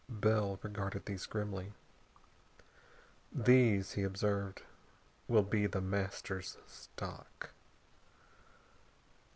Bell 0.09 0.59
regarded 0.63 1.05
these 1.05 1.27
grimly. 1.27 1.73
"These," 3.31 3.91
he 3.91 4.01
observed, 4.01 4.63
"will 5.27 5.43
be 5.43 5.67
The 5.67 5.79
Master's 5.79 6.57
stock." 6.65 7.51